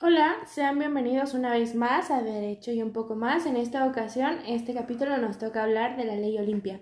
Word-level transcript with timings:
Hola, 0.00 0.34
sean 0.46 0.80
bienvenidos 0.80 1.34
una 1.34 1.52
vez 1.52 1.76
más 1.76 2.10
a 2.10 2.20
Derecho 2.20 2.72
y 2.72 2.82
un 2.82 2.92
poco 2.92 3.14
más. 3.14 3.46
En 3.46 3.56
esta 3.56 3.86
ocasión, 3.86 4.38
este 4.46 4.74
capítulo 4.74 5.16
nos 5.18 5.38
toca 5.38 5.62
hablar 5.62 5.96
de 5.96 6.04
la 6.04 6.16
ley 6.16 6.36
Olimpia. 6.36 6.80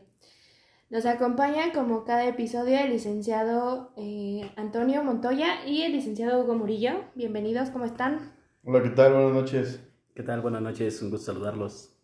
Nos 0.89 1.05
acompaña 1.05 1.73
como 1.75 2.05
cada 2.05 2.27
episodio 2.27 2.79
el 2.79 2.91
licenciado 2.91 3.93
eh, 3.97 4.51
Antonio 4.57 5.05
Montoya 5.05 5.65
y 5.67 5.83
el 5.83 5.93
licenciado 5.93 6.43
Hugo 6.43 6.55
Murillo. 6.55 7.05
Bienvenidos, 7.15 7.69
¿cómo 7.69 7.85
están? 7.85 8.33
Hola, 8.65 8.83
¿qué 8.83 8.91
tal? 8.91 9.13
Buenas 9.13 9.33
noches. 9.35 9.81
¿Qué 10.15 10.23
tal? 10.23 10.41
Buenas 10.41 10.63
noches, 10.63 11.01
un 11.03 11.11
gusto 11.11 11.33
saludarlos. 11.33 11.95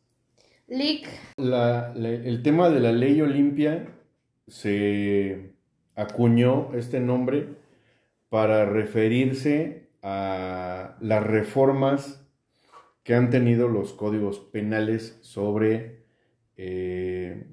Lick. 0.68 1.08
La, 1.38 1.90
la, 1.96 2.10
el 2.10 2.42
tema 2.42 2.68
de 2.68 2.80
la 2.80 2.92
ley 2.92 3.20
Olimpia 3.22 3.88
se 4.46 5.54
acuñó 5.96 6.74
este 6.74 7.00
nombre 7.00 7.56
para 8.28 8.66
referirse 8.66 9.87
a 10.02 10.96
las 11.00 11.26
reformas 11.26 12.24
que 13.02 13.14
han 13.14 13.30
tenido 13.30 13.68
los 13.68 13.92
códigos 13.92 14.38
penales 14.38 15.18
sobre 15.22 16.04
eh, 16.56 17.46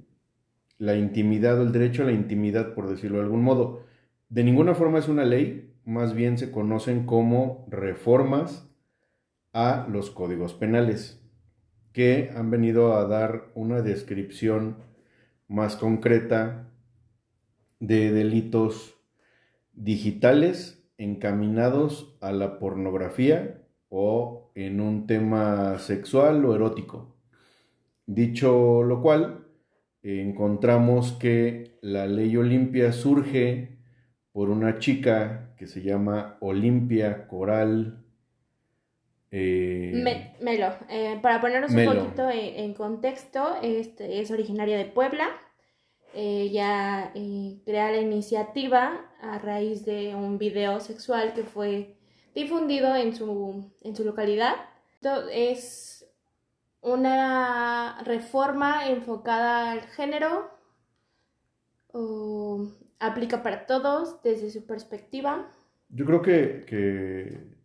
la 0.77 0.95
intimidad 0.95 1.59
o 1.59 1.63
el 1.63 1.71
derecho 1.71 2.03
a 2.03 2.05
la 2.05 2.11
intimidad, 2.11 2.73
por 2.73 2.89
decirlo 2.89 3.17
de 3.17 3.23
algún 3.23 3.41
modo. 3.41 3.83
De 4.29 4.43
ninguna 4.43 4.75
forma 4.75 4.99
es 4.99 5.07
una 5.07 5.23
ley, 5.23 5.73
más 5.85 6.13
bien 6.13 6.37
se 6.37 6.51
conocen 6.51 7.05
como 7.05 7.65
reformas 7.69 8.69
a 9.53 9.87
los 9.89 10.11
códigos 10.11 10.53
penales, 10.53 11.21
que 11.93 12.31
han 12.35 12.51
venido 12.51 12.97
a 12.97 13.05
dar 13.05 13.51
una 13.55 13.81
descripción 13.81 14.77
más 15.47 15.77
concreta 15.77 16.67
de 17.79 18.11
delitos 18.11 18.95
digitales 19.73 20.84
encaminados 20.97 22.17
a 22.21 22.31
la 22.31 22.59
pornografía 22.59 23.61
o 23.89 24.51
en 24.55 24.81
un 24.81 25.07
tema 25.07 25.77
sexual 25.79 26.45
o 26.45 26.55
erótico. 26.55 27.15
Dicho 28.05 28.83
lo 28.83 29.01
cual, 29.01 29.45
encontramos 30.03 31.13
que 31.13 31.77
la 31.81 32.05
ley 32.05 32.35
Olimpia 32.37 32.91
surge 32.91 33.77
por 34.31 34.49
una 34.49 34.79
chica 34.79 35.53
que 35.57 35.67
se 35.67 35.81
llama 35.81 36.37
Olimpia 36.41 37.27
Coral. 37.27 38.03
Eh, 39.31 39.91
Me, 39.95 40.35
Melo, 40.41 40.73
eh, 40.89 41.17
para 41.21 41.41
ponernos 41.41 41.71
Melo. 41.71 41.91
un 41.91 41.97
poquito 41.97 42.29
en, 42.29 42.55
en 42.59 42.73
contexto, 42.73 43.55
este, 43.61 44.21
es 44.21 44.31
originaria 44.31 44.77
de 44.77 44.85
Puebla, 44.85 45.27
ella 46.15 47.11
eh, 47.13 47.59
crea 47.65 47.91
la 47.91 47.99
iniciativa 47.99 49.11
a 49.21 49.37
raíz 49.37 49.85
de 49.85 50.15
un 50.15 50.37
video 50.37 50.79
sexual 50.79 51.33
que 51.33 51.43
fue 51.43 51.97
difundido 52.33 52.95
en 52.95 53.15
su, 53.15 53.71
en 53.81 53.95
su 53.95 54.03
localidad. 54.03 54.55
Esto 54.93 55.29
es 55.29 56.07
una 56.81 58.01
reforma 58.03 58.89
enfocada 58.89 59.71
al 59.71 59.81
género, 59.81 60.49
o 61.91 62.67
aplica 62.99 63.41
para 63.41 63.65
todos 63.65 64.21
desde 64.21 64.49
su 64.49 64.65
perspectiva. 64.65 65.49
Yo 65.89 66.05
creo 66.05 66.21
que, 66.21 66.65
que, 66.67 67.55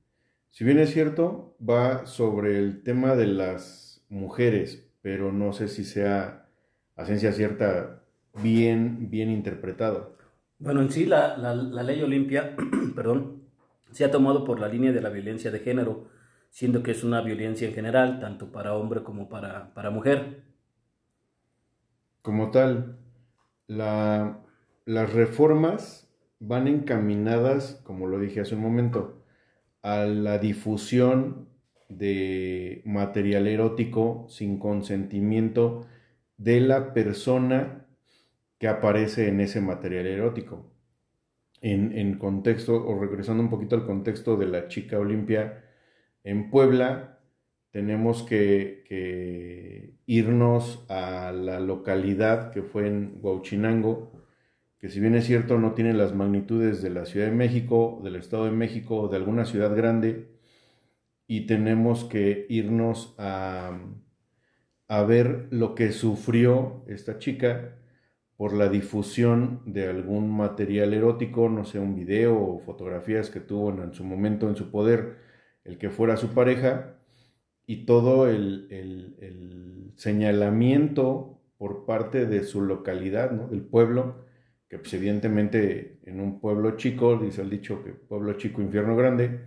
si 0.50 0.64
bien 0.64 0.78
es 0.78 0.92
cierto, 0.92 1.56
va 1.60 2.06
sobre 2.06 2.58
el 2.58 2.82
tema 2.82 3.16
de 3.16 3.26
las 3.26 4.04
mujeres, 4.08 4.86
pero 5.02 5.32
no 5.32 5.52
sé 5.52 5.68
si 5.68 5.84
sea 5.84 6.48
a 6.96 7.04
ciencia 7.04 7.32
cierta 7.32 7.99
bien, 8.34 9.10
bien 9.10 9.30
interpretado. 9.30 10.16
Bueno, 10.58 10.82
en 10.82 10.90
sí 10.90 11.06
la, 11.06 11.36
la, 11.36 11.54
la 11.54 11.82
ley 11.82 12.02
Olimpia, 12.02 12.54
perdón, 12.94 13.42
se 13.92 14.04
ha 14.04 14.10
tomado 14.10 14.44
por 14.44 14.60
la 14.60 14.68
línea 14.68 14.92
de 14.92 15.00
la 15.00 15.08
violencia 15.08 15.50
de 15.50 15.60
género, 15.60 16.08
siendo 16.50 16.82
que 16.82 16.92
es 16.92 17.04
una 17.04 17.22
violencia 17.22 17.68
en 17.68 17.74
general, 17.74 18.20
tanto 18.20 18.52
para 18.52 18.74
hombre 18.74 19.02
como 19.02 19.28
para, 19.28 19.72
para 19.74 19.90
mujer. 19.90 20.42
Como 22.22 22.50
tal, 22.50 22.98
la, 23.66 24.40
las 24.84 25.12
reformas 25.12 26.12
van 26.38 26.68
encaminadas, 26.68 27.80
como 27.84 28.06
lo 28.06 28.18
dije 28.18 28.40
hace 28.40 28.54
un 28.54 28.62
momento, 28.62 29.22
a 29.82 30.04
la 30.04 30.38
difusión 30.38 31.48
de 31.88 32.82
material 32.84 33.46
erótico 33.46 34.26
sin 34.28 34.58
consentimiento 34.58 35.86
de 36.36 36.60
la 36.60 36.92
persona 36.94 37.86
que 38.60 38.68
aparece 38.68 39.28
en 39.28 39.40
ese 39.40 39.60
material 39.62 40.06
erótico. 40.06 40.70
En, 41.62 41.96
en, 41.98 42.18
contexto, 42.18 42.86
o 42.86 43.00
regresando 43.00 43.42
un 43.42 43.50
poquito 43.50 43.74
al 43.74 43.86
contexto 43.86 44.36
de 44.36 44.46
la 44.46 44.68
chica 44.68 44.98
Olimpia 44.98 45.64
en 46.24 46.50
Puebla, 46.50 47.20
tenemos 47.70 48.22
que, 48.22 49.96
irnos 50.06 50.84
a 50.90 51.32
la 51.32 51.60
localidad 51.60 52.52
que 52.52 52.62
fue 52.62 52.86
en 52.86 53.18
Huauchinango, 53.22 54.12
que 54.78 54.90
si 54.90 55.00
bien 55.00 55.14
es 55.14 55.24
cierto 55.26 55.58
no 55.58 55.72
tiene 55.72 55.94
las 55.94 56.14
magnitudes 56.14 56.82
de 56.82 56.90
la 56.90 57.06
Ciudad 57.06 57.26
de 57.26 57.32
México, 57.32 58.00
del 58.04 58.16
Estado 58.16 58.44
de 58.44 58.50
México 58.50 58.96
o 58.96 59.08
de 59.08 59.16
alguna 59.16 59.46
ciudad 59.46 59.74
grande, 59.74 60.28
y 61.26 61.46
tenemos 61.46 62.04
que 62.04 62.46
irnos 62.50 63.14
a, 63.18 63.78
a 64.88 65.02
ver 65.04 65.46
lo 65.50 65.74
que 65.74 65.92
sufrió 65.92 66.84
esta 66.88 67.18
chica 67.18 67.79
por 68.40 68.54
la 68.54 68.70
difusión 68.70 69.60
de 69.66 69.86
algún 69.86 70.34
material 70.34 70.94
erótico, 70.94 71.50
no 71.50 71.66
sé, 71.66 71.78
un 71.78 71.94
video 71.94 72.42
o 72.42 72.58
fotografías 72.60 73.28
que 73.28 73.38
tuvo 73.38 73.68
en, 73.70 73.92
su 73.92 74.02
momento 74.02 74.48
en 74.48 74.56
su 74.56 74.70
poder 74.70 75.18
el 75.62 75.76
que 75.76 75.90
fuera 75.90 76.16
su 76.16 76.28
pareja, 76.28 76.96
y 77.66 77.84
todo 77.84 78.26
el, 78.26 79.92
señalamiento 79.96 81.42
por 81.58 81.84
parte 81.84 82.24
de 82.24 82.42
su 82.44 82.62
localidad, 82.62 83.30
¿no? 83.30 83.46
del 83.46 83.60
pueblo, 83.60 84.24
que 84.70 84.78
pues 84.78 84.94
evidentemente 84.94 86.00
en 86.04 86.18
un 86.18 86.40
pueblo 86.40 86.78
chico, 86.78 87.18
dice 87.18 87.42
el 87.42 87.50
dicho 87.50 87.84
que 87.84 87.92
pueblo 87.92 88.32
chico, 88.38 88.62
infierno 88.62 88.96
grande, 88.96 89.38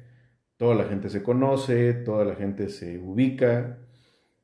toda 0.55 0.75
la 0.75 0.83
gente 0.83 1.09
se 1.09 1.23
conoce, 1.23 1.93
toda 1.93 2.25
la 2.25 2.35
gente 2.35 2.69
se 2.69 2.99
ubica, 2.99 3.79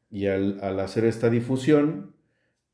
y 0.10 0.26
al 0.26 0.80
hacer 0.80 1.06
esta 1.06 1.30
difusión, 1.30 2.16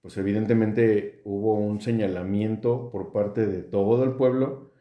pues 0.05 0.17
evidentemente 0.17 1.23
hubo 1.25 1.55
un 1.55 1.81
señalamiento 1.81 2.91
por 2.91 3.11
parte 3.11 3.47
de 3.47 3.63
todo 3.63 4.03
el 4.03 4.11
pueblo 4.11 4.71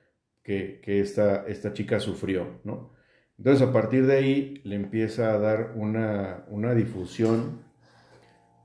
que, 0.43 0.83
que 0.83 1.01
esta, 1.01 1.47
esta, 1.47 1.73
chica 1.73 1.99
sufrió, 1.99 2.61
¿no? 2.63 2.93
Entonces 3.39 3.67
a 3.67 3.73
partir 3.73 4.05
de 4.07 4.19
ahí 4.19 4.61
le 4.65 4.77
empieza 4.77 5.33
a 5.33 5.39
dar 5.39 5.73
una, 5.77 6.45
una 6.51 6.75
difusión 6.75 7.63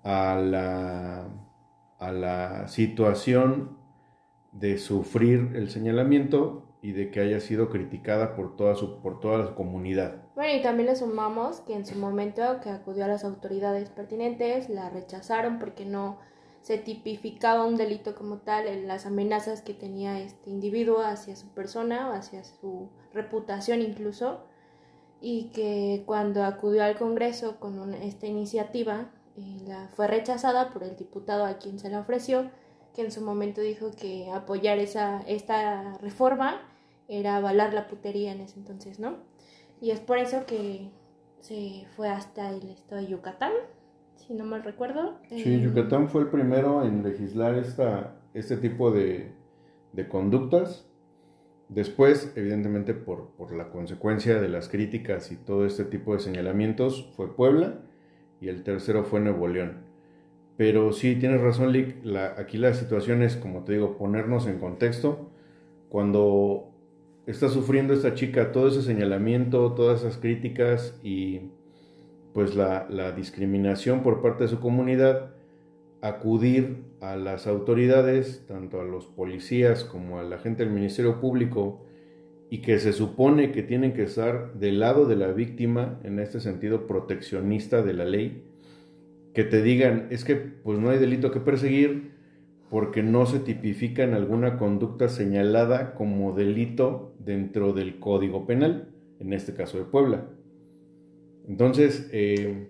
a 0.03 0.35
la, 0.35 1.29
a 1.97 2.11
la 2.11 2.67
situación 2.67 3.77
de 4.51 4.77
sufrir 4.79 5.51
el 5.55 5.69
señalamiento 5.69 6.77
y 6.81 6.91
de 6.91 7.09
que 7.09 7.21
haya 7.21 7.39
sido 7.39 7.69
criticada 7.69 8.35
por 8.35 8.57
toda 8.57 8.75
su 8.75 9.01
por 9.01 9.21
toda 9.21 9.37
la 9.37 9.55
comunidad. 9.55 10.23
Bueno, 10.35 10.59
y 10.59 10.61
también 10.61 10.89
le 10.89 10.97
sumamos 10.97 11.61
que 11.61 11.73
en 11.75 11.85
su 11.85 11.97
momento 11.97 12.59
que 12.61 12.69
acudió 12.69 13.05
a 13.05 13.07
las 13.07 13.23
autoridades 13.23 13.89
pertinentes 13.89 14.67
la 14.67 14.89
rechazaron 14.89 15.57
porque 15.57 15.85
no 15.85 16.19
se 16.61 16.77
tipificaba 16.77 17.65
un 17.65 17.77
delito 17.77 18.15
como 18.15 18.37
tal 18.39 18.67
en 18.67 18.87
las 18.87 19.05
amenazas 19.05 19.61
que 19.61 19.73
tenía 19.73 20.19
este 20.19 20.49
individuo 20.49 21.01
hacia 21.01 21.35
su 21.35 21.47
persona 21.49 22.09
o 22.09 22.13
hacia 22.13 22.43
su 22.43 22.89
reputación 23.13 23.81
incluso 23.81 24.43
y 25.21 25.49
que 25.51 26.03
cuando 26.05 26.43
acudió 26.43 26.83
al 26.83 26.97
Congreso 26.97 27.59
con 27.59 27.93
esta 27.93 28.27
iniciativa 28.27 29.11
eh, 29.37 29.61
la, 29.67 29.89
fue 29.95 30.07
rechazada 30.07 30.71
por 30.71 30.83
el 30.83 30.95
diputado 30.95 31.45
a 31.45 31.57
quien 31.57 31.79
se 31.79 31.89
la 31.89 31.99
ofreció 32.01 32.49
que 32.93 33.01
en 33.01 33.11
su 33.11 33.21
momento 33.21 33.61
dijo 33.61 33.91
que 33.91 34.29
apoyar 34.31 34.79
esa, 34.79 35.21
esta 35.27 35.97
reforma 35.99 36.61
era 37.07 37.37
avalar 37.37 37.73
la 37.73 37.87
putería 37.87 38.31
en 38.31 38.41
ese 38.41 38.59
entonces, 38.59 38.99
¿no? 38.99 39.17
Y 39.81 39.91
es 39.91 39.99
por 39.99 40.17
eso 40.17 40.45
que 40.45 40.91
se 41.39 41.85
fue 41.95 42.09
hasta 42.09 42.49
el 42.49 42.69
estado 42.69 43.01
de 43.01 43.07
Yucatán 43.07 43.51
si 44.29 44.35
no 44.35 44.45
mal 44.45 44.63
recuerdo. 44.63 45.17
Sí, 45.27 45.55
eh, 45.55 45.59
Yucatán 45.59 46.07
fue 46.07 46.21
el 46.21 46.27
primero 46.27 46.85
en 46.85 47.01
legislar 47.01 47.55
esta, 47.55 48.21
este 48.35 48.57
tipo 48.57 48.91
de, 48.91 49.31
de 49.91 50.07
conductas. 50.07 50.87
Después, 51.67 52.31
evidentemente, 52.35 52.93
por, 52.93 53.31
por, 53.31 53.51
la 53.51 53.71
consecuencia 53.71 54.39
de 54.39 54.47
las 54.47 54.69
críticas 54.69 55.31
y 55.31 55.35
todo 55.35 55.65
este 55.65 55.83
tipo 55.83 56.13
de 56.13 56.19
señalamientos, 56.19 57.11
fue 57.15 57.35
Puebla 57.35 57.81
y 58.39 58.49
el 58.49 58.61
tercero 58.61 59.03
fue 59.03 59.19
Nuevo 59.19 59.47
León. 59.47 59.79
Pero 60.57 60.91
sí, 60.93 61.15
tienes 61.15 61.41
razón, 61.41 61.71
Lick, 61.71 62.03
la, 62.03 62.35
aquí 62.37 62.59
la 62.59 62.75
situación 62.75 63.23
es, 63.23 63.35
como 63.35 63.63
te 63.63 63.73
digo, 63.73 63.97
ponernos 63.97 64.45
en 64.45 64.59
contexto. 64.59 65.31
Cuando 65.89 66.69
está 67.25 67.49
sufriendo 67.49 67.95
esta 67.95 68.13
chica 68.13 68.51
todo 68.51 68.67
ese 68.67 68.83
señalamiento, 68.83 69.73
todas 69.73 70.01
esas 70.01 70.17
críticas 70.17 70.99
y 71.01 71.49
pues 72.33 72.55
la, 72.55 73.11
discriminación 73.15 74.01
por 74.01 74.21
parte 74.21 74.43
de 74.43 74.49
su 74.49 74.59
comunidad, 74.59 75.31
acudir 76.01 76.83
a 77.01 77.15
las 77.15 77.47
autoridades, 77.47 78.45
tanto 78.47 78.79
a 78.79 78.85
los 78.85 79.05
policías 79.05 79.83
como 79.83 80.19
a 80.19 80.23
la 80.23 80.37
gente 80.37 80.63
del 80.63 80.73
Ministerio 80.73 81.19
Público, 81.19 81.85
y 82.49 82.59
que 82.59 82.79
se 82.79 82.93
supone 82.93 83.51
que 83.51 83.63
tienen 83.63 83.93
que 83.93 84.03
estar 84.03 84.53
del 84.53 84.79
lado 84.79 85.05
de 85.05 85.15
la 85.15 85.27
víctima, 85.27 85.99
en 86.03 86.19
este 86.19 86.39
sentido 86.39 86.87
proteccionista 86.87 87.83
de 87.83 87.93
la 87.93 88.05
ley, 88.05 88.43
que 89.33 89.43
te 89.43 89.61
digan, 89.61 90.07
es 90.09 90.23
que 90.23 90.35
pues 90.35 90.79
no 90.79 90.89
hay 90.89 90.97
delito 90.97 91.31
que 91.31 91.39
perseguir 91.39 92.11
porque 92.69 93.03
no 93.03 93.25
se 93.25 93.39
tipifica 93.39 94.03
en 94.03 94.13
alguna 94.13 94.57
conducta 94.57 95.09
señalada 95.09 95.95
como 95.95 96.33
delito 96.33 97.13
dentro 97.19 97.73
del 97.73 97.99
Código 97.99 98.45
Penal, 98.45 98.89
en 99.19 99.33
este 99.33 99.53
caso 99.53 99.77
de 99.77 99.85
Puebla. 99.85 100.25
Entonces, 101.49 102.07
eh, 102.13 102.69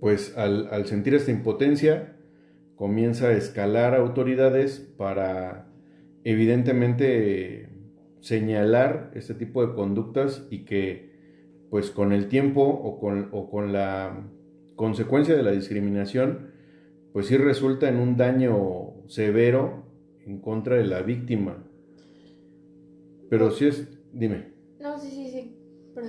pues 0.00 0.36
al, 0.36 0.68
al 0.70 0.86
sentir 0.86 1.14
esta 1.14 1.30
impotencia, 1.30 2.16
comienza 2.74 3.28
a 3.28 3.32
escalar 3.32 3.94
autoridades 3.94 4.80
para 4.96 5.70
evidentemente 6.24 7.70
señalar 8.20 9.10
este 9.14 9.34
tipo 9.34 9.66
de 9.66 9.74
conductas 9.74 10.46
y 10.50 10.64
que 10.64 11.08
pues 11.70 11.90
con 11.90 12.12
el 12.12 12.28
tiempo 12.28 12.62
o 12.62 12.98
con, 12.98 13.28
o 13.32 13.48
con 13.48 13.72
la 13.72 14.28
consecuencia 14.74 15.36
de 15.36 15.42
la 15.42 15.52
discriminación 15.52 16.50
pues 17.12 17.26
sí 17.26 17.36
resulta 17.36 17.88
en 17.88 17.96
un 17.96 18.16
daño 18.16 19.06
severo 19.06 19.86
en 20.26 20.40
contra 20.40 20.76
de 20.76 20.84
la 20.84 21.02
víctima. 21.02 21.64
Pero 23.30 23.50
sí 23.50 23.66
es, 23.66 23.88
dime. 24.12 24.52
No, 24.80 24.98
sí, 24.98 25.10
sí, 25.10 25.30
sí, 25.30 25.56
pero. 25.94 26.08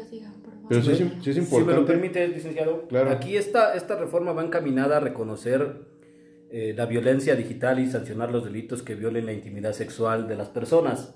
Pero 0.69 0.81
sí, 0.83 0.91
es, 0.91 0.97
sí 0.97 1.29
es 1.31 1.37
importante. 1.37 1.59
Si 1.59 1.65
me 1.65 1.73
lo 1.73 1.85
permite, 1.85 2.27
licenciado, 2.27 2.87
Claro. 2.87 3.09
aquí 3.09 3.35
esta, 3.35 3.73
esta 3.73 3.99
reforma 3.99 4.31
va 4.33 4.43
encaminada 4.45 4.97
a 4.97 4.99
reconocer 4.99 5.87
eh, 6.51 6.73
la 6.77 6.85
violencia 6.85 7.35
digital 7.35 7.79
y 7.79 7.87
sancionar 7.87 8.31
los 8.31 8.43
delitos 8.45 8.81
que 8.81 8.95
violen 8.95 9.25
la 9.25 9.33
intimidad 9.33 9.73
sexual 9.73 10.27
de 10.27 10.35
las 10.35 10.49
personas, 10.49 11.15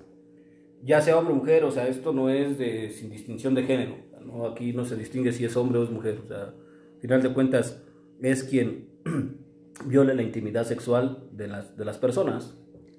ya 0.82 1.00
sea 1.00 1.16
hombre 1.16 1.32
o 1.34 1.36
mujer, 1.36 1.64
o 1.64 1.70
sea, 1.70 1.88
esto 1.88 2.12
no 2.12 2.28
es 2.30 2.58
de, 2.58 2.90
sin 2.90 3.10
distinción 3.10 3.54
de 3.54 3.64
género, 3.64 3.96
¿no? 4.24 4.46
aquí 4.46 4.72
no 4.72 4.84
se 4.84 4.96
distingue 4.96 5.32
si 5.32 5.44
es 5.44 5.56
hombre 5.56 5.78
o 5.78 5.84
es 5.84 5.90
mujer, 5.90 6.18
o 6.24 6.26
sea, 6.28 6.42
al 6.42 7.00
final 7.00 7.22
de 7.22 7.32
cuentas 7.32 7.82
es 8.22 8.44
quien 8.44 8.88
viole 9.86 10.14
la 10.14 10.22
intimidad 10.22 10.64
sexual 10.64 11.24
de 11.32 11.48
las, 11.48 11.76
de 11.76 11.84
las 11.84 11.98
personas. 11.98 12.56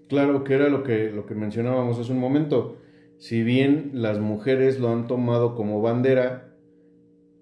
Claro, 0.09 0.43
que 0.43 0.53
era 0.53 0.69
lo 0.69 0.83
que, 0.83 1.11
lo 1.11 1.25
que 1.25 1.35
mencionábamos 1.35 1.97
hace 1.99 2.11
un 2.11 2.19
momento. 2.19 2.77
Si 3.17 3.43
bien 3.43 3.91
las 3.93 4.19
mujeres 4.19 4.79
lo 4.79 4.89
han 4.89 5.07
tomado 5.07 5.55
como 5.55 5.81
bandera, 5.81 6.53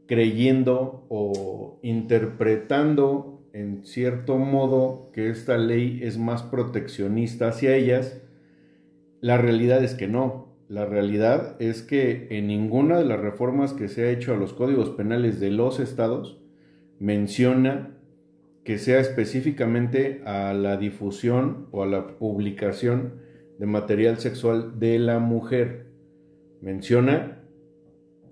creyendo 0.08 1.06
o 1.10 1.80
interpretando 1.82 3.42
en 3.54 3.86
cierto 3.86 4.38
modo 4.38 5.12
que 5.14 5.30
esta 5.30 5.58
ley 5.58 6.00
es 6.04 6.18
más 6.18 6.44
proteccionista 6.44 7.50
hacia 7.50 7.76
ellas, 7.76 8.22
la 9.22 9.38
realidad 9.38 9.84
es 9.84 9.94
que 9.94 10.08
no. 10.08 10.54
La 10.68 10.86
realidad 10.86 11.56
es 11.62 11.84
que 11.84 12.28
en 12.32 12.48
ninguna 12.48 12.98
de 12.98 13.06
las 13.06 13.20
reformas 13.20 13.74
que 13.74 13.88
se 13.88 14.04
ha 14.04 14.12
hecho 14.12 14.34
a 14.34 14.38
los 14.38 14.54
códigos 14.54 14.90
penales 14.92 15.40
de 15.40 15.52
los 15.52 15.80
estados 15.80 16.40
menciona 17.00 17.96
que 18.64 18.78
sea 18.78 19.00
específicamente 19.00 20.24
a 20.26 20.54
la 20.54 20.78
difusión 20.78 21.68
o 21.72 21.84
a 21.84 21.86
la 21.86 22.08
publicación 22.18 23.22
de 23.64 23.68
material 23.68 24.18
sexual 24.18 24.78
de 24.78 25.00
la 25.00 25.20
mujer. 25.20 25.86
Menciona, 26.60 27.40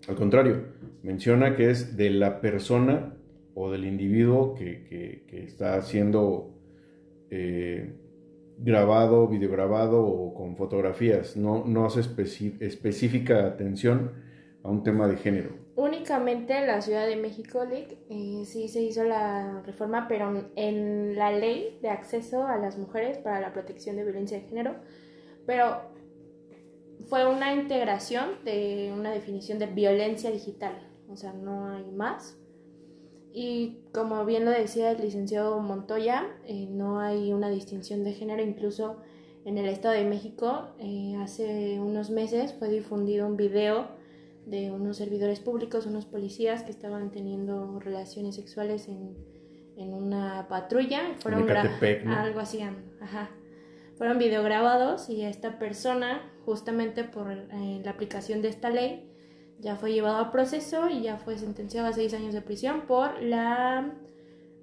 al 0.10 0.16
contrario, 0.16 0.66
menciona 1.04 1.56
que 1.56 1.70
es 1.70 1.96
de 1.96 2.10
la 2.10 2.42
persona 2.42 3.16
o 3.56 3.72
del 3.72 3.86
individuo 3.86 4.54
que, 4.56 4.84
que- 4.84 5.24
que 5.28 5.46
está 5.46 5.82
siendo 5.84 6.52
eh, 7.30 7.94
grabado, 8.58 9.30
videograbado 9.30 10.04
o 10.06 10.34
con 10.34 10.58
fotografías. 10.58 11.38
No, 11.38 11.64
no 11.66 11.86
hace 11.86 12.02
específica 12.02 13.46
atención 13.48 14.12
a 14.64 14.70
un 14.70 14.84
tema 14.84 15.08
de 15.08 15.16
género. 15.16 15.52
Únicamente 15.78 16.58
en 16.58 16.68
la 16.68 16.82
Ciudad 16.82 17.08
de 17.08 17.16
México, 17.16 17.64
eh, 17.72 18.44
sí 18.44 18.68
se 18.68 18.82
hizo 18.82 19.06
la 19.06 19.62
reforma, 19.66 20.08
pero 20.10 20.44
en 20.58 21.16
la 21.16 21.32
ley 21.32 21.80
de 21.82 21.88
acceso 21.90 22.46
a 22.46 22.58
las 22.58 22.78
mujeres 22.78 23.18
para 23.18 23.40
la 23.40 23.54
protección 23.54 23.96
de 23.96 24.04
violencia 24.04 24.38
de 24.38 24.44
género, 24.50 24.76
pero 25.46 25.82
fue 27.10 27.28
una 27.28 27.54
integración 27.54 28.44
de 28.46 28.94
una 28.96 29.12
definición 29.12 29.60
de 29.60 29.68
violencia 29.68 30.32
digital, 30.32 30.88
o 31.10 31.16
sea, 31.16 31.34
no 31.34 31.68
hay 31.70 31.86
más. 31.92 32.38
Y 33.34 33.80
como 33.94 34.26
bien 34.26 34.44
lo 34.46 34.52
decía 34.52 34.92
el 34.92 35.02
licenciado 35.02 35.60
Montoya, 35.60 36.28
eh, 36.46 36.68
no 36.70 37.00
hay 37.00 37.32
una 37.34 37.50
distinción 37.50 38.04
de 38.04 38.14
género, 38.14 38.44
incluso 38.44 38.98
en 39.46 39.58
el 39.58 39.68
Estado 39.68 39.96
de 39.96 40.04
México, 40.06 40.68
eh, 40.80 41.16
hace 41.20 41.80
unos 41.80 42.10
meses 42.12 42.54
fue 42.54 42.70
difundido 42.70 43.26
un 43.28 43.38
video 43.38 43.88
de 44.46 44.72
unos 44.72 44.98
servidores 44.98 45.40
públicos, 45.40 45.86
unos 45.86 46.06
policías 46.06 46.64
que 46.64 46.72
estaban 46.72 47.12
teniendo 47.12 47.80
relaciones 47.80 48.36
sexuales 48.36 48.88
en, 48.88 49.16
en 49.78 49.94
una 49.94 50.48
patrulla. 50.50 51.16
Fueron 51.20 51.48
gra- 51.48 51.62
Ecatepec, 51.62 52.04
¿no? 52.06 52.14
Algo 52.16 52.40
así, 52.40 52.60
ajá. 52.62 53.30
Fueron 54.02 54.18
videograbados 54.18 55.12
y 55.12 55.22
esta 55.22 55.60
persona, 55.60 56.28
justamente 56.44 57.04
por 57.04 57.32
eh, 57.32 57.82
la 57.86 57.92
aplicación 57.92 58.42
de 58.42 58.48
esta 58.48 58.72
ley, 58.72 59.14
ya 59.60 59.76
fue 59.76 59.94
llevado 59.94 60.18
a 60.18 60.32
proceso 60.32 60.90
y 60.90 61.04
ya 61.04 61.20
fue 61.20 61.38
sentenciado 61.38 61.88
a 61.88 61.94
seis 61.94 62.16
años 62.16 62.34
de 62.34 62.42
prisión 62.42 62.88
por 62.88 63.22
la 63.22 63.94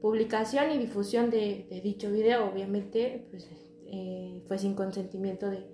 publicación 0.01 0.73
y 0.73 0.79
difusión 0.79 1.31
de, 1.31 1.69
dicho 1.85 2.11
video. 2.11 2.51
Obviamente, 2.51 3.29
pues, 3.31 3.49
eh, 3.87 4.43
fue 4.49 4.59
sin 4.59 4.75
consentimiento 4.75 5.49
de, 5.49 5.69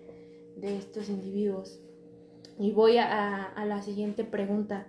de 0.58 0.76
estos 0.76 1.08
individuos. 1.08 1.81
Y 2.58 2.72
voy 2.72 2.99
a 2.99 3.64
la 3.66 3.81
siguiente 3.81 4.25
pregunta. 4.25 4.88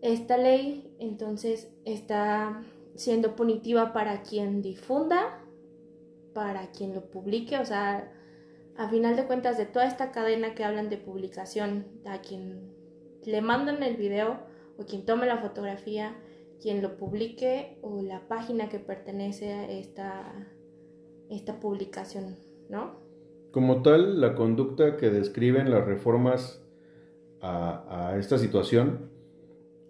Esta 0.00 0.38
ley 0.38 0.96
entonces 0.98 1.70
está 1.84 2.64
siendo 2.94 3.36
punitiva 3.36 3.92
para 3.92 4.22
quien 4.22 4.62
difunda, 4.62 5.45
para 6.36 6.70
quien 6.70 6.94
lo 6.94 7.08
publique, 7.08 7.56
o 7.56 7.64
sea, 7.64 8.12
a 8.76 8.90
final 8.90 9.16
de 9.16 9.24
cuentas 9.24 9.56
de 9.56 9.64
toda 9.64 9.86
esta 9.86 10.12
cadena 10.12 10.54
que 10.54 10.64
hablan 10.64 10.90
de 10.90 10.98
publicación, 10.98 11.86
a 12.04 12.20
quien 12.20 12.74
le 13.24 13.40
mandan 13.40 13.82
el 13.82 13.96
video 13.96 14.40
o 14.76 14.84
quien 14.84 15.06
tome 15.06 15.24
la 15.26 15.38
fotografía, 15.38 16.14
quien 16.60 16.82
lo 16.82 16.98
publique 16.98 17.78
o 17.80 18.02
la 18.02 18.28
página 18.28 18.68
que 18.68 18.78
pertenece 18.78 19.54
a 19.54 19.70
esta, 19.70 20.52
esta 21.30 21.58
publicación, 21.58 22.36
¿no? 22.68 23.00
Como 23.50 23.80
tal, 23.80 24.20
la 24.20 24.34
conducta 24.34 24.98
que 24.98 25.08
describen 25.08 25.70
las 25.70 25.86
reformas 25.86 26.62
a, 27.40 28.10
a 28.10 28.18
esta 28.18 28.36
situación 28.36 29.10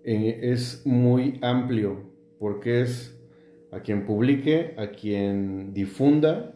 eh, 0.04 0.38
es 0.52 0.86
muy 0.86 1.40
amplio, 1.42 2.04
porque 2.38 2.82
es 2.82 3.15
a 3.72 3.80
quien 3.80 4.06
publique, 4.06 4.74
a 4.78 4.88
quien 4.88 5.72
difunda, 5.74 6.54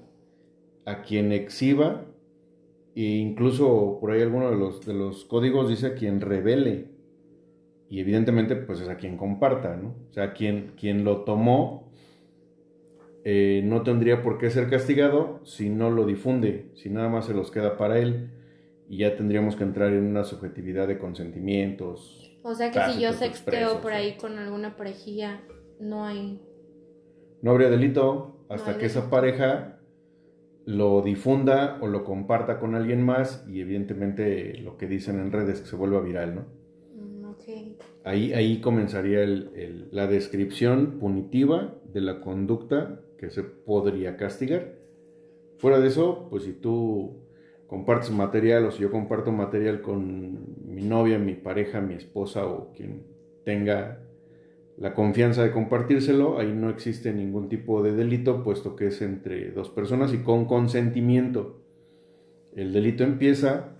a 0.84 1.02
quien 1.02 1.32
exhiba, 1.32 2.06
e 2.94 3.02
incluso 3.02 3.98
por 4.00 4.10
ahí 4.10 4.22
alguno 4.22 4.50
de 4.50 4.56
los, 4.56 4.84
de 4.84 4.94
los 4.94 5.24
códigos 5.24 5.68
dice 5.68 5.88
a 5.88 5.94
quien 5.94 6.20
revele, 6.20 6.88
y 7.88 8.00
evidentemente 8.00 8.56
pues 8.56 8.80
es 8.80 8.88
a 8.88 8.96
quien 8.96 9.16
comparta, 9.16 9.76
¿no? 9.76 9.96
O 10.10 10.12
sea, 10.12 10.32
quien, 10.32 10.74
quien 10.76 11.04
lo 11.04 11.24
tomó 11.24 11.90
eh, 13.24 13.62
no 13.64 13.82
tendría 13.82 14.22
por 14.22 14.38
qué 14.38 14.48
ser 14.48 14.70
castigado 14.70 15.40
si 15.44 15.68
no 15.68 15.90
lo 15.90 16.06
difunde, 16.06 16.70
si 16.74 16.88
nada 16.88 17.08
más 17.08 17.26
se 17.26 17.34
los 17.34 17.50
queda 17.50 17.76
para 17.76 17.98
él 17.98 18.30
y 18.88 18.98
ya 18.98 19.16
tendríamos 19.16 19.56
que 19.56 19.64
entrar 19.64 19.92
en 19.92 20.04
una 20.04 20.24
subjetividad 20.24 20.88
de 20.88 20.98
consentimientos. 20.98 22.32
O 22.42 22.54
sea 22.54 22.70
que 22.70 22.80
si 22.92 23.00
yo 23.00 23.12
sexteo 23.12 23.28
expresos, 23.28 23.78
por 23.78 23.92
ahí 23.92 24.16
con 24.16 24.38
alguna 24.38 24.76
parejilla, 24.76 25.42
no 25.78 26.04
hay... 26.04 26.40
No 27.42 27.50
habría 27.52 27.70
delito 27.70 28.44
hasta 28.48 28.78
que 28.78 28.86
esa 28.86 29.10
pareja 29.10 29.78
lo 30.66 31.02
difunda 31.02 31.78
o 31.80 31.86
lo 31.88 32.04
comparta 32.04 32.58
con 32.58 32.74
alguien 32.74 33.02
más 33.02 33.44
y 33.48 33.60
evidentemente 33.60 34.58
lo 34.58 34.76
que 34.76 34.86
dicen 34.86 35.18
en 35.18 35.32
redes 35.32 35.60
que 35.60 35.66
se 35.66 35.76
vuelva 35.76 36.00
viral, 36.00 36.34
¿no? 36.34 36.40
Mm. 36.96 37.24
Ahí, 38.04 38.32
ahí 38.32 38.60
comenzaría 38.60 39.22
el- 39.22 39.50
el- 39.54 39.88
la 39.90 40.06
descripción 40.06 40.98
punitiva 40.98 41.74
de 41.92 42.00
la 42.02 42.20
conducta 42.20 43.00
que 43.18 43.30
se 43.30 43.42
podría 43.42 44.16
castigar. 44.16 44.74
Fuera 45.58 45.80
de 45.80 45.88
eso, 45.88 46.26
pues 46.30 46.44
si 46.44 46.52
tú 46.52 47.20
compartes 47.66 48.10
material 48.10 48.66
o 48.66 48.70
si 48.70 48.82
yo 48.82 48.90
comparto 48.90 49.32
material 49.32 49.80
con 49.82 50.72
mi 50.74 50.82
novia, 50.82 51.18
mi 51.18 51.34
pareja, 51.34 51.80
mi 51.80 51.94
esposa 51.94 52.46
o 52.46 52.72
quien 52.72 53.04
tenga 53.44 54.02
la 54.80 54.94
confianza 54.94 55.42
de 55.42 55.52
compartírselo, 55.52 56.38
ahí 56.38 56.52
no 56.54 56.70
existe 56.70 57.12
ningún 57.12 57.50
tipo 57.50 57.82
de 57.82 57.92
delito, 57.92 58.42
puesto 58.42 58.76
que 58.76 58.86
es 58.86 59.02
entre 59.02 59.50
dos 59.50 59.68
personas 59.68 60.14
y 60.14 60.22
con 60.22 60.46
consentimiento. 60.46 61.60
El 62.56 62.72
delito 62.72 63.04
empieza 63.04 63.76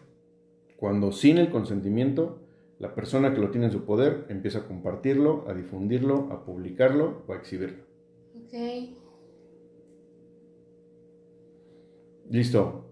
cuando 0.76 1.11
sin 1.11 1.38
el 1.38 1.49
consentimiento 1.49 2.40
la 2.78 2.95
persona 2.95 3.33
que 3.33 3.40
lo 3.40 3.50
tiene 3.50 3.66
en 3.66 3.73
su 3.73 3.87
poder 3.87 4.26
empieza 4.28 4.59
a 4.59 4.66
compartirlo, 4.66 5.47
a 5.49 5.54
difundirlo, 5.54 6.28
a 6.33 6.45
publicarlo 6.45 7.23
o 7.26 7.33
a 7.33 7.37
exhibirlo. 7.37 7.83
Ok. 8.37 8.54
Listo. 12.28 12.85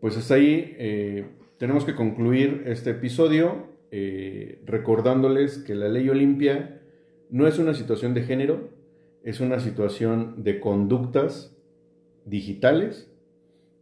Pues 0.00 0.18
hasta 0.18 0.34
ahí 0.34 0.74
eh, 0.78 1.30
tenemos 1.56 1.86
que 1.86 1.94
concluir 1.94 2.64
este 2.66 2.90
episodio 2.90 3.68
eh, 3.90 4.60
recordándoles 4.66 5.58
que 5.58 5.74
la 5.74 5.88
ley 5.88 6.10
Olimpia 6.10 6.81
no 7.32 7.46
es 7.46 7.58
una 7.58 7.72
situación 7.72 8.12
de 8.12 8.22
género, 8.24 8.68
es 9.24 9.40
una 9.40 9.58
situación 9.58 10.44
de 10.44 10.60
conductas 10.60 11.56
digitales 12.26 13.10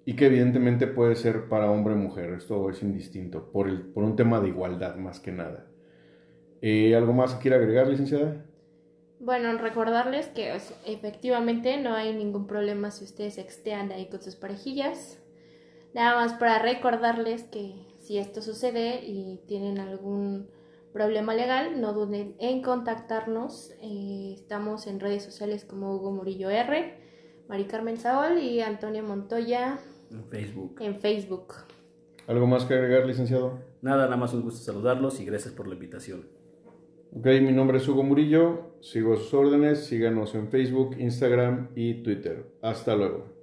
y 0.04 0.14
que 0.14 0.26
evidentemente 0.26 0.87
puede 0.87 1.16
ser 1.16 1.49
para 1.49 1.69
hombre 1.69 1.95
o 1.95 1.97
mujer, 1.97 2.30
esto 2.30 2.71
es 2.71 2.80
indistinto, 2.80 3.50
por, 3.50 3.69
el, 3.69 3.83
por 3.83 4.04
un 4.04 4.14
tema 4.14 4.40
de 4.40 4.49
igualdad 4.49 4.95
más 4.95 5.19
que 5.19 5.33
nada. 5.33 5.66
Eh, 6.62 6.95
¿Algo 6.95 7.12
más 7.12 7.35
que 7.35 7.42
quiera 7.42 7.57
agregar, 7.57 7.88
licenciada? 7.88 8.47
Bueno, 9.19 9.59
recordarles 9.59 10.28
que 10.28 10.57
efectivamente 10.87 11.76
no 11.76 11.95
hay 11.95 12.14
ningún 12.14 12.47
problema 12.47 12.92
si 12.92 13.04
ustedes 13.04 13.37
extean 13.37 13.90
ahí 13.90 14.07
con 14.07 14.23
sus 14.23 14.37
parejillas. 14.37 15.19
Nada 15.92 16.14
más 16.14 16.35
para 16.35 16.61
recordarles 16.61 17.42
que 17.42 17.75
si 17.99 18.19
esto 18.19 18.42
sucede 18.42 19.04
y 19.04 19.40
tienen 19.49 19.78
algún 19.80 20.49
problema 20.92 21.35
legal, 21.35 21.80
no 21.80 21.92
duden 21.92 22.35
en 22.38 22.62
contactarnos. 22.62 23.73
Eh, 23.80 24.32
estamos 24.35 24.87
en 24.87 25.00
redes 25.00 25.23
sociales 25.23 25.64
como 25.64 25.94
Hugo 25.94 26.12
Murillo 26.12 26.50
R, 26.50 26.99
Mari 27.49 27.64
Carmen 27.64 27.97
Saol 27.97 28.38
y 28.38 28.61
Antonio 28.61 29.02
Montoya 29.02 29.78
en 30.11 30.25
Facebook. 30.25 30.76
En 30.80 30.97
Facebook. 30.97 31.54
¿Algo 32.26 32.47
más 32.47 32.64
que 32.64 32.75
agregar, 32.75 33.06
licenciado? 33.06 33.61
Nada, 33.82 34.04
nada 34.04 34.16
más 34.16 34.35
un 34.35 34.42
gusto 34.42 34.61
saludarlos 34.61 35.20
y 35.20 35.25
gracias 35.25 35.54
por 35.54 35.66
la 35.66 35.75
invitación. 35.75 36.28
Ok, 37.12 37.26
mi 37.42 37.52
nombre 37.52 37.78
es 37.78 37.88
Hugo 37.88 38.04
Murillo, 38.04 38.76
sigo 38.80 39.16
sus 39.16 39.35
órdenes, 39.35 39.85
síganos 39.87 40.35
en 40.35 40.49
Facebook, 40.49 40.97
Instagram 40.99 41.70
y 41.75 42.02
Twitter. 42.02 42.47
Hasta 42.62 42.94
luego. 42.94 43.39